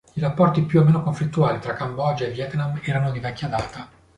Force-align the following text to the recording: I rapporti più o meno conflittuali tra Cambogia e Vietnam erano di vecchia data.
I 0.15 0.19
rapporti 0.19 0.63
più 0.63 0.79
o 0.79 0.83
meno 0.83 1.03
conflittuali 1.03 1.59
tra 1.59 1.73
Cambogia 1.75 2.25
e 2.25 2.31
Vietnam 2.31 2.79
erano 2.83 3.11
di 3.11 3.19
vecchia 3.19 3.47
data. 3.49 3.87